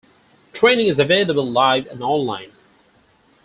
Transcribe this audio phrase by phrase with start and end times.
[0.51, 2.51] Training is available live and online.